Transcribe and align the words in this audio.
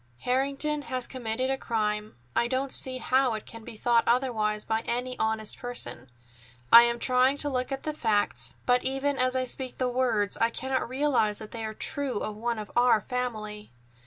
Harrington 0.21 0.81
has 0.81 1.05
committed 1.05 1.51
a 1.51 1.59
crime. 1.59 2.15
I 2.35 2.47
don't 2.47 2.73
see 2.73 2.97
how 2.97 3.35
it 3.35 3.45
can 3.45 3.63
be 3.63 3.75
thought 3.75 4.03
otherwise 4.07 4.65
by 4.65 4.79
any 4.87 5.15
honest 5.19 5.59
person. 5.59 6.09
I 6.73 6.81
am 6.85 6.97
trying 6.97 7.37
to 7.37 7.49
look 7.49 7.71
at 7.71 7.83
the 7.83 7.93
facts, 7.93 8.55
but 8.65 8.83
even 8.83 9.19
as 9.19 9.35
I 9.35 9.43
speak 9.45 9.77
the 9.77 9.87
words 9.89 10.37
I 10.37 10.49
cannot 10.49 10.89
realize 10.89 11.37
that 11.37 11.51
they 11.51 11.63
are 11.65 11.75
true 11.75 12.17
of 12.17 12.35
one 12.35 12.57
of 12.57 12.71
our 12.75 12.99
family." 12.99 13.69